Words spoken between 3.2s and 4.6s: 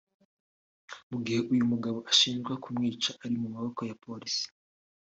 ari mu maboko ya polisi